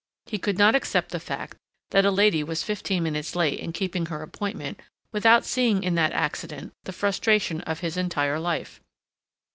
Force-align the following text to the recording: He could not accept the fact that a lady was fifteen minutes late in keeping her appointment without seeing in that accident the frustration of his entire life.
He 0.25 0.39
could 0.39 0.57
not 0.57 0.73
accept 0.73 1.09
the 1.11 1.19
fact 1.19 1.57
that 1.91 2.05
a 2.07 2.09
lady 2.09 2.43
was 2.43 2.63
fifteen 2.63 3.03
minutes 3.03 3.35
late 3.35 3.59
in 3.59 3.71
keeping 3.71 4.07
her 4.07 4.23
appointment 4.23 4.79
without 5.11 5.45
seeing 5.45 5.83
in 5.83 5.93
that 5.93 6.11
accident 6.13 6.73
the 6.85 6.91
frustration 6.91 7.61
of 7.67 7.81
his 7.81 7.97
entire 7.97 8.39
life. 8.39 8.81